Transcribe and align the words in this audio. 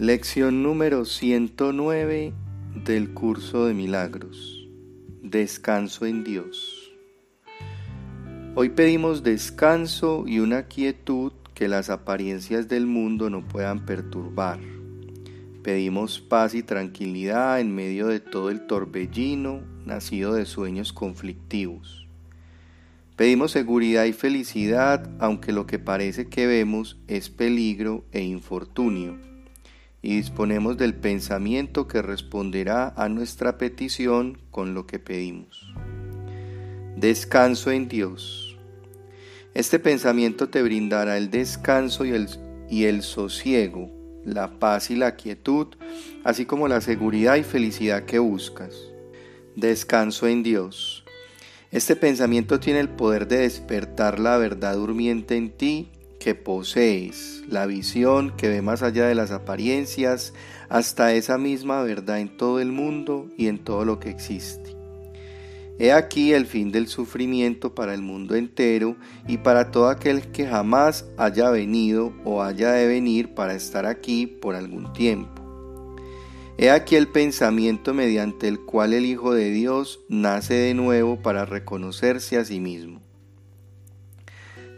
Lección 0.00 0.62
número 0.62 1.04
109 1.04 2.32
del 2.84 3.12
curso 3.14 3.66
de 3.66 3.74
milagros. 3.74 4.68
Descanso 5.24 6.06
en 6.06 6.22
Dios. 6.22 6.92
Hoy 8.54 8.68
pedimos 8.68 9.24
descanso 9.24 10.22
y 10.24 10.38
una 10.38 10.68
quietud 10.68 11.32
que 11.52 11.66
las 11.66 11.90
apariencias 11.90 12.68
del 12.68 12.86
mundo 12.86 13.28
no 13.28 13.48
puedan 13.48 13.86
perturbar. 13.86 14.60
Pedimos 15.64 16.20
paz 16.20 16.54
y 16.54 16.62
tranquilidad 16.62 17.58
en 17.58 17.74
medio 17.74 18.06
de 18.06 18.20
todo 18.20 18.50
el 18.50 18.68
torbellino 18.68 19.62
nacido 19.84 20.32
de 20.32 20.46
sueños 20.46 20.92
conflictivos. 20.92 22.06
Pedimos 23.16 23.50
seguridad 23.50 24.04
y 24.04 24.12
felicidad 24.12 25.10
aunque 25.18 25.50
lo 25.50 25.66
que 25.66 25.80
parece 25.80 26.28
que 26.28 26.46
vemos 26.46 27.00
es 27.08 27.30
peligro 27.30 28.04
e 28.12 28.22
infortunio 28.22 29.26
y 30.02 30.16
disponemos 30.16 30.76
del 30.76 30.94
pensamiento 30.94 31.88
que 31.88 32.02
responderá 32.02 32.92
a 32.96 33.08
nuestra 33.08 33.58
petición 33.58 34.38
con 34.50 34.74
lo 34.74 34.86
que 34.86 34.98
pedimos. 34.98 35.72
Descanso 36.96 37.70
en 37.70 37.88
Dios. 37.88 38.56
Este 39.54 39.78
pensamiento 39.78 40.48
te 40.48 40.62
brindará 40.62 41.16
el 41.16 41.30
descanso 41.30 42.04
y 42.04 42.10
el, 42.10 42.28
y 42.70 42.84
el 42.84 43.02
sosiego, 43.02 43.90
la 44.24 44.58
paz 44.58 44.90
y 44.90 44.96
la 44.96 45.16
quietud, 45.16 45.68
así 46.24 46.44
como 46.44 46.68
la 46.68 46.80
seguridad 46.80 47.36
y 47.36 47.42
felicidad 47.42 48.04
que 48.04 48.18
buscas. 48.18 48.74
Descanso 49.56 50.28
en 50.28 50.42
Dios. 50.42 51.04
Este 51.70 51.96
pensamiento 51.96 52.60
tiene 52.60 52.80
el 52.80 52.88
poder 52.88 53.26
de 53.28 53.38
despertar 53.38 54.18
la 54.20 54.38
verdad 54.38 54.76
durmiente 54.76 55.36
en 55.36 55.50
ti 55.50 55.90
que 56.28 56.34
posees, 56.34 57.42
la 57.48 57.64
visión 57.64 58.36
que 58.36 58.50
ve 58.50 58.60
más 58.60 58.82
allá 58.82 59.06
de 59.06 59.14
las 59.14 59.30
apariencias, 59.30 60.34
hasta 60.68 61.14
esa 61.14 61.38
misma 61.38 61.82
verdad 61.82 62.20
en 62.20 62.36
todo 62.36 62.60
el 62.60 62.70
mundo 62.70 63.30
y 63.38 63.46
en 63.46 63.64
todo 63.64 63.86
lo 63.86 63.98
que 63.98 64.10
existe. 64.10 64.76
He 65.78 65.90
aquí 65.90 66.34
el 66.34 66.44
fin 66.44 66.70
del 66.70 66.86
sufrimiento 66.86 67.74
para 67.74 67.94
el 67.94 68.02
mundo 68.02 68.34
entero 68.34 68.96
y 69.26 69.38
para 69.38 69.70
todo 69.70 69.88
aquel 69.88 70.30
que 70.30 70.46
jamás 70.46 71.06
haya 71.16 71.48
venido 71.48 72.12
o 72.26 72.42
haya 72.42 72.72
de 72.72 72.86
venir 72.86 73.32
para 73.32 73.54
estar 73.54 73.86
aquí 73.86 74.26
por 74.26 74.54
algún 74.54 74.92
tiempo. 74.92 75.40
He 76.58 76.70
aquí 76.70 76.94
el 76.96 77.08
pensamiento 77.08 77.94
mediante 77.94 78.48
el 78.48 78.60
cual 78.60 78.92
el 78.92 79.06
Hijo 79.06 79.32
de 79.32 79.48
Dios 79.48 80.00
nace 80.10 80.52
de 80.52 80.74
nuevo 80.74 81.22
para 81.22 81.46
reconocerse 81.46 82.36
a 82.36 82.44
sí 82.44 82.60
mismo 82.60 83.07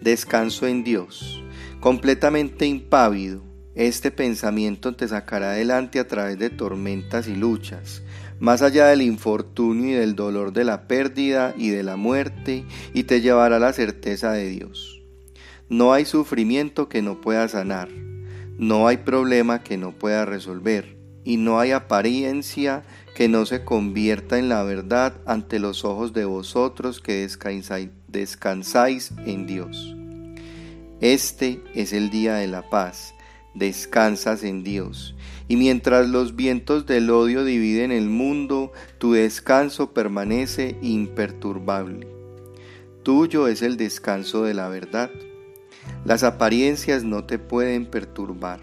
descanso 0.00 0.66
en 0.66 0.84
Dios. 0.84 1.42
Completamente 1.80 2.66
impávido, 2.66 3.42
este 3.74 4.10
pensamiento 4.10 4.96
te 4.96 5.06
sacará 5.06 5.52
adelante 5.52 6.00
a 6.00 6.08
través 6.08 6.38
de 6.38 6.50
tormentas 6.50 7.28
y 7.28 7.36
luchas, 7.36 8.02
más 8.40 8.62
allá 8.62 8.86
del 8.88 9.02
infortunio 9.02 9.90
y 9.90 9.98
del 10.00 10.16
dolor 10.16 10.52
de 10.52 10.64
la 10.64 10.88
pérdida 10.88 11.54
y 11.56 11.68
de 11.68 11.82
la 11.82 11.96
muerte, 11.96 12.64
y 12.92 13.04
te 13.04 13.20
llevará 13.20 13.56
a 13.56 13.60
la 13.60 13.72
certeza 13.72 14.32
de 14.32 14.48
Dios. 14.48 15.02
No 15.68 15.92
hay 15.92 16.04
sufrimiento 16.04 16.88
que 16.88 17.02
no 17.02 17.20
pueda 17.20 17.46
sanar, 17.46 17.88
no 18.58 18.88
hay 18.88 18.96
problema 18.96 19.62
que 19.62 19.76
no 19.76 19.92
pueda 19.92 20.24
resolver, 20.24 20.96
y 21.22 21.36
no 21.36 21.60
hay 21.60 21.72
apariencia 21.72 22.82
que 23.18 23.26
no 23.28 23.46
se 23.46 23.64
convierta 23.64 24.38
en 24.38 24.48
la 24.48 24.62
verdad 24.62 25.12
ante 25.26 25.58
los 25.58 25.84
ojos 25.84 26.12
de 26.12 26.24
vosotros 26.24 27.00
que 27.00 27.28
descansáis 28.06 29.10
en 29.26 29.44
Dios. 29.44 29.96
Este 31.00 31.60
es 31.74 31.92
el 31.92 32.10
día 32.10 32.36
de 32.36 32.46
la 32.46 32.70
paz, 32.70 33.14
descansas 33.54 34.44
en 34.44 34.62
Dios. 34.62 35.16
Y 35.48 35.56
mientras 35.56 36.08
los 36.08 36.36
vientos 36.36 36.86
del 36.86 37.10
odio 37.10 37.44
dividen 37.44 37.90
el 37.90 38.08
mundo, 38.08 38.70
tu 38.98 39.14
descanso 39.14 39.92
permanece 39.92 40.78
imperturbable. 40.80 42.06
Tuyo 43.02 43.48
es 43.48 43.62
el 43.62 43.76
descanso 43.76 44.44
de 44.44 44.54
la 44.54 44.68
verdad. 44.68 45.10
Las 46.04 46.22
apariencias 46.22 47.02
no 47.02 47.24
te 47.24 47.40
pueden 47.40 47.86
perturbar. 47.86 48.60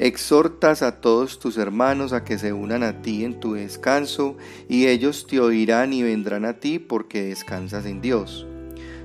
Exhortas 0.00 0.80
a 0.80 1.02
todos 1.02 1.38
tus 1.38 1.58
hermanos 1.58 2.14
a 2.14 2.24
que 2.24 2.38
se 2.38 2.54
unan 2.54 2.82
a 2.82 3.02
ti 3.02 3.22
en 3.22 3.38
tu 3.38 3.52
descanso, 3.52 4.38
y 4.66 4.86
ellos 4.86 5.26
te 5.26 5.40
oirán 5.40 5.92
y 5.92 6.02
vendrán 6.02 6.46
a 6.46 6.54
ti 6.54 6.78
porque 6.78 7.24
descansas 7.24 7.84
en 7.84 8.00
Dios. 8.00 8.46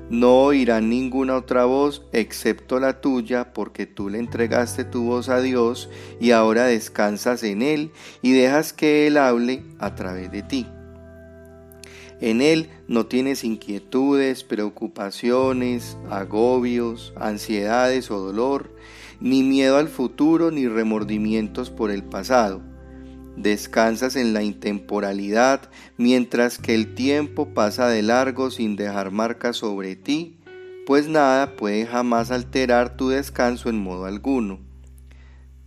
No 0.09 0.43
oirán 0.43 0.89
ninguna 0.89 1.35
otra 1.35 1.65
voz 1.65 2.03
excepto 2.13 2.79
la 2.79 3.01
tuya, 3.01 3.51
porque 3.51 3.85
tú 3.85 4.09
le 4.09 4.19
entregaste 4.19 4.85
tu 4.85 5.03
voz 5.03 5.27
a 5.27 5.41
Dios 5.41 5.89
y 6.21 6.31
ahora 6.31 6.63
descansas 6.63 7.43
en 7.43 7.61
Él 7.61 7.91
y 8.21 8.31
dejas 8.31 8.71
que 8.71 9.05
Él 9.05 9.17
hable 9.17 9.63
a 9.79 9.95
través 9.95 10.31
de 10.31 10.43
ti. 10.43 10.65
En 12.21 12.39
Él 12.39 12.69
no 12.87 13.05
tienes 13.07 13.43
inquietudes, 13.43 14.45
preocupaciones, 14.45 15.97
agobios, 16.09 17.11
ansiedades 17.17 18.09
o 18.11 18.19
dolor, 18.19 18.73
ni 19.19 19.43
miedo 19.43 19.77
al 19.77 19.87
futuro, 19.87 20.51
ni 20.51 20.67
remordimientos 20.67 21.69
por 21.69 21.91
el 21.91 22.03
pasado 22.03 22.61
Descansas 23.35 24.15
en 24.15 24.33
la 24.33 24.43
intemporalidad 24.43 25.69
mientras 25.97 26.57
que 26.57 26.73
el 26.73 26.95
tiempo 26.95 27.53
pasa 27.53 27.89
de 27.89 28.01
largo 28.01 28.49
sin 28.49 28.77
dejar 28.77 29.11
marcas 29.11 29.57
sobre 29.57 29.97
ti, 29.97 30.37
pues 30.85 31.09
nada 31.09 31.55
puede 31.57 31.85
jamás 31.85 32.31
alterar 32.31 32.95
tu 32.95 33.09
descanso 33.09 33.69
en 33.69 33.77
modo 33.77 34.05
alguno. 34.05 34.59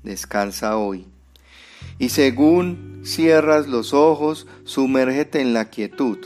Descansa 0.02 0.78
hoy. 0.78 1.06
Y 1.98 2.08
según 2.08 3.02
cierras 3.04 3.66
los 3.66 3.92
ojos, 3.92 4.46
sumérgete 4.64 5.40
en 5.40 5.52
la 5.52 5.66
quietud 5.66 6.18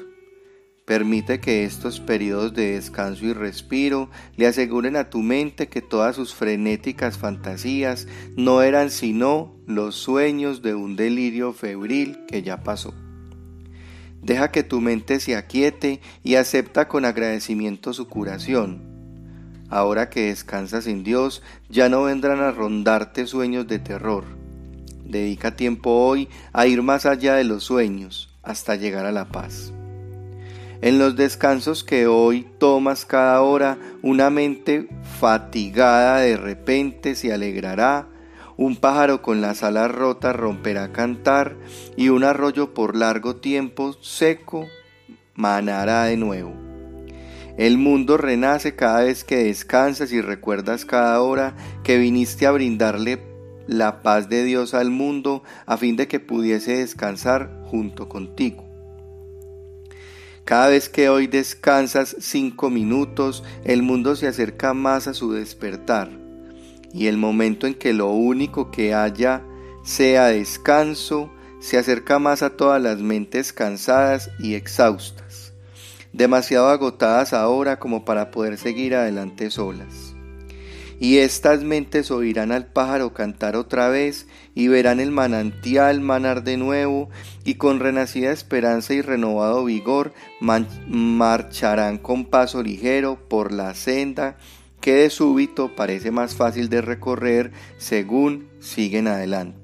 Permite 0.85 1.39
que 1.39 1.65
estos 1.65 2.01
periodos 2.01 2.55
de 2.55 2.73
descanso 2.73 3.25
y 3.25 3.33
respiro 3.33 4.11
le 4.37 4.49
aseguren 4.49 4.97
a 4.97 5.11
tu 5.11 5.21
mente 5.21 5.69
que 5.69 5.81
todas 5.81 6.17
sus 6.17 6.35
frenéticas 6.35 7.17
fantasías 7.17 8.09
no 8.37 8.63
eran 8.63 8.91
sino 8.91 9.55
los 9.67 9.95
sueños 9.95 10.61
de 10.61 10.75
un 10.75 10.97
delirio 10.97 11.53
febril 11.53 12.19
que 12.27 12.43
ya 12.43 12.65
pasó. 12.65 12.95
Deja 14.23 14.51
que 14.51 14.65
tu 14.65 14.81
mente 14.81 15.21
se 15.21 15.37
aquiete 15.37 16.01
y 16.25 16.35
acepta 16.35 16.89
con 16.89 17.05
agradecimiento 17.05 17.93
su 17.93 18.09
curación. 18.09 18.83
Ahora 19.69 20.11
que 20.11 20.27
descansas 20.27 20.87
en 20.87 21.05
Dios, 21.05 21.43
ya 21.69 21.89
no 21.89 22.03
vendrán 22.03 22.41
a 22.41 22.51
rondarte 22.51 23.27
sueños 23.27 23.69
de 23.69 23.79
terror. 23.79 24.25
Dedica 25.05 25.57
tiempo 25.57 25.91
hoy 25.91 26.29
a 26.53 26.67
ir 26.67 26.83
más 26.83 27.07
allá 27.07 27.35
de 27.35 27.45
los 27.45 27.65
sueños, 27.65 28.35
hasta 28.43 28.77
llegar 28.77 29.07
a 29.07 29.13
la 29.13 29.29
paz. 29.29 29.73
En 30.83 30.99
los 30.99 31.15
descansos 31.15 31.85
que 31.85 32.09
hoy 32.09 32.45
tomas 32.59 33.05
cada 33.05 33.41
hora, 33.41 33.79
una 34.03 34.31
mente 34.31 34.89
fatigada 35.21 36.19
de 36.19 36.37
repente 36.37 37.15
se 37.15 37.33
alegrará, 37.33 38.09
un 38.57 38.75
pájaro 38.75 39.23
con 39.23 39.41
las 39.41 39.63
alas 39.63 39.93
rotas 39.93 40.35
romperá 40.35 40.85
a 40.85 40.93
cantar 40.93 41.55
y 41.97 42.09
un 42.09 42.25
arroyo 42.25 42.75
por 42.75 42.97
largo 42.97 43.37
tiempo 43.37 43.93
seco 44.01 44.67
manará 45.37 46.03
de 46.07 46.17
nuevo. 46.17 46.53
El 47.57 47.79
mundo 47.79 48.17
renace 48.17 48.75
cada 48.75 49.05
vez 49.05 49.23
que 49.23 49.37
descansas 49.37 50.11
y 50.11 50.21
recuerdas 50.21 50.85
cada 50.85 51.23
hora 51.23 51.55
que 51.85 51.97
viniste 51.99 52.45
a 52.45 52.51
brindarle 52.51 53.23
la 53.69 54.03
paz 54.03 54.29
de 54.29 54.43
Dios 54.43 54.75
al 54.75 54.91
mundo 54.91 55.45
a 55.65 55.77
fin 55.77 55.95
de 55.95 56.09
que 56.09 56.19
pudiese 56.19 56.79
descansar 56.79 57.63
junto 57.67 58.09
contigo. 58.09 58.72
Cada 60.45 60.69
vez 60.69 60.89
que 60.89 61.09
hoy 61.09 61.27
descansas 61.27 62.17
cinco 62.21 62.71
minutos, 62.71 63.45
el 63.65 63.83
mundo 63.83 64.17
se 64.17 64.27
acerca 64.27 64.75
más 64.75 65.07
a 65.07 65.15
su 65.15 65.33
despertar. 65.33 66.11
Y 66.93 67.07
el 67.07 67.17
momento 67.17 67.67
en 67.67 67.75
que 67.75 67.93
lo 67.93 68.11
único 68.11 68.71
que 68.71 68.95
haya 68.95 69.43
sea 69.85 70.27
descanso, 70.27 71.31
se 71.61 71.79
acerca 71.79 72.19
más 72.19 72.43
a 72.43 72.51
todas 72.57 72.83
las 72.83 72.99
mentes 72.99 73.53
cansadas 73.53 74.31
y 74.41 74.55
exhaustas, 74.55 75.53
demasiado 76.13 76.69
agotadas 76.69 77.33
ahora 77.33 77.79
como 77.79 78.05
para 78.05 78.33
poder 78.33 78.59
seguir 78.59 78.97
adelante 78.97 79.49
solas 79.51 80.17
y 81.01 81.19
estas 81.19 81.63
mentes 81.63 82.11
oirán 82.11 82.53
al 82.53 82.67
pájaro 82.67 83.13
cantar 83.13 83.57
otra 83.57 83.89
vez 83.89 84.27
y 84.55 84.69
verán 84.69 85.01
el 85.01 85.11
manantial 85.11 86.01
manar 86.01 86.45
de 86.45 86.57
nuevo 86.57 87.11
y 87.45 87.55
con 87.55 87.81
renacida 87.81 88.33
esperanza 88.33 88.95
y 88.95 89.03
renovado 89.03 89.65
vigor 89.65 90.13
marcharán 90.41 91.99
con 91.99 92.27
paso 92.27 92.63
ligero 92.63 93.19
por 93.29 93.53
la 93.53 93.75
senda 93.75 94.37
que 94.81 94.95
de 94.95 95.11
súbito 95.11 95.75
parece 95.75 96.11
más 96.11 96.35
fácil 96.35 96.69
de 96.69 96.83
recorrer 96.83 97.53
según 97.79 98.49
siguen 98.61 99.07
adelante. 99.07 99.63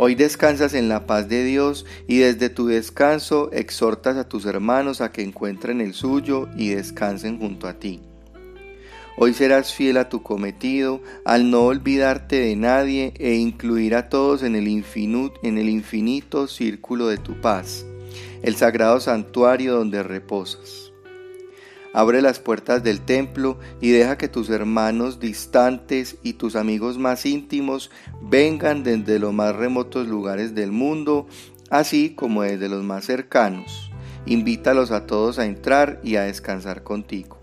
Hoy 0.00 0.14
descansas 0.14 0.74
en 0.74 0.88
la 0.88 1.06
paz 1.06 1.28
de 1.28 1.42
Dios 1.42 1.84
y 2.06 2.18
desde 2.18 2.50
tu 2.50 2.68
descanso 2.68 3.50
exhortas 3.52 4.16
a 4.16 4.28
tus 4.28 4.46
hermanos 4.46 5.00
a 5.00 5.10
que 5.10 5.22
encuentren 5.22 5.80
el 5.80 5.92
suyo 5.92 6.48
y 6.56 6.68
descansen 6.68 7.40
junto 7.40 7.66
a 7.66 7.80
ti. 7.80 8.00
Hoy 9.20 9.34
serás 9.34 9.74
fiel 9.74 9.96
a 9.96 10.08
tu 10.08 10.22
cometido 10.22 11.00
al 11.24 11.50
no 11.50 11.64
olvidarte 11.64 12.36
de 12.36 12.54
nadie 12.54 13.14
e 13.18 13.34
incluir 13.34 13.96
a 13.96 14.08
todos 14.08 14.44
en 14.44 14.54
el, 14.54 14.68
infinito, 14.68 16.46
círculo 16.46 17.08
de 17.08 17.16
tu 17.16 17.40
paz, 17.40 17.84
el 18.42 18.54
sagrado 18.54 19.00
santuario 19.00 19.74
donde 19.74 20.04
reposas. 20.04 20.92
Abre 21.92 22.22
las 22.22 22.38
puertas 22.38 22.84
del 22.84 23.00
templo 23.00 23.58
y 23.80 23.90
deja 23.90 24.16
que 24.16 24.28
tus 24.28 24.50
hermanos 24.50 25.18
distantes 25.18 26.18
y 26.22 26.34
tus 26.34 26.54
amigos 26.54 26.96
más 26.96 27.26
íntimos 27.26 27.90
vengan 28.22 28.84
desde 28.84 29.18
los 29.18 29.34
más 29.34 29.56
remotos 29.56 30.06
lugares 30.06 30.54
del 30.54 30.70
mundo, 30.70 31.26
así 31.70 32.10
como 32.10 32.42
desde 32.42 32.68
los 32.68 32.84
más 32.84 33.06
cercanos. 33.06 33.90
Invítalos 34.26 34.92
a 34.92 35.06
todos 35.06 35.40
a 35.40 35.46
entrar 35.46 36.00
y 36.04 36.14
a 36.14 36.22
descansar 36.22 36.84
contigo. 36.84 37.37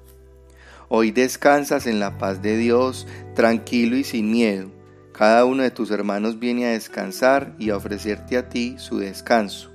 Hoy 0.87 1.09
descansas 1.09 1.87
en 1.87 1.99
la 1.99 2.19
paz 2.19 2.43
de 2.43 2.57
Dios, 2.57 3.07
tranquilo 3.33 3.97
y 3.97 4.03
sin 4.03 4.31
miedo. 4.31 4.69
Cada 5.13 5.43
uno 5.45 5.63
de 5.63 5.71
tus 5.71 5.89
hermanos 5.89 6.39
viene 6.39 6.67
a 6.67 6.71
descansar 6.71 7.55
y 7.57 7.71
a 7.71 7.77
ofrecerte 7.77 8.37
a 8.37 8.49
ti 8.49 8.75
su 8.77 8.99
descanso. 8.99 9.71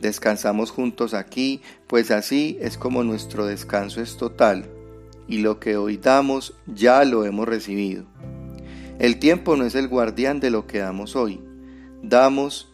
Descansamos 0.00 0.72
juntos 0.72 1.14
aquí, 1.14 1.62
pues 1.86 2.10
así 2.10 2.58
es 2.60 2.76
como 2.76 3.04
nuestro 3.04 3.46
descanso 3.46 4.00
es 4.00 4.16
total, 4.16 4.68
y 5.28 5.38
lo 5.38 5.60
que 5.60 5.76
hoy 5.76 5.96
damos 5.96 6.54
ya 6.66 7.04
lo 7.04 7.24
hemos 7.24 7.46
recibido. 7.46 8.04
El 8.98 9.18
tiempo 9.18 9.56
no 9.56 9.64
es 9.64 9.74
el 9.76 9.86
guardián 9.86 10.40
de 10.40 10.50
lo 10.50 10.66
que 10.66 10.78
damos 10.78 11.14
hoy. 11.14 11.40
Damos 12.02 12.72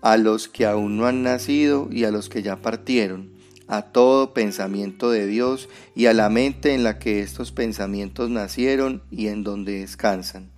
a 0.00 0.16
los 0.16 0.48
que 0.48 0.64
aún 0.64 0.96
no 0.96 1.06
han 1.06 1.22
nacido 1.22 1.88
y 1.90 2.04
a 2.04 2.10
los 2.10 2.28
que 2.28 2.42
ya 2.42 2.62
partieron 2.62 3.33
a 3.68 3.82
todo 3.82 4.34
pensamiento 4.34 5.10
de 5.10 5.26
Dios 5.26 5.68
y 5.94 6.06
a 6.06 6.14
la 6.14 6.28
mente 6.28 6.74
en 6.74 6.84
la 6.84 6.98
que 6.98 7.20
estos 7.20 7.52
pensamientos 7.52 8.30
nacieron 8.30 9.02
y 9.10 9.28
en 9.28 9.44
donde 9.44 9.80
descansan. 9.80 10.50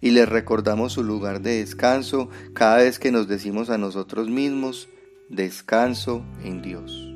Y 0.00 0.10
les 0.10 0.28
recordamos 0.28 0.94
su 0.94 1.04
lugar 1.04 1.42
de 1.42 1.58
descanso 1.58 2.28
cada 2.54 2.78
vez 2.78 2.98
que 2.98 3.12
nos 3.12 3.28
decimos 3.28 3.70
a 3.70 3.78
nosotros 3.78 4.28
mismos, 4.28 4.88
descanso 5.28 6.24
en 6.44 6.60
Dios. 6.60 7.11